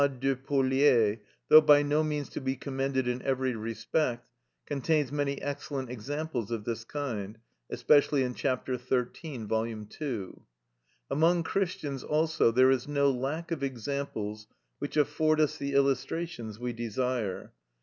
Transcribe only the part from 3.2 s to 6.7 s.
every respect, contains many excellent examples of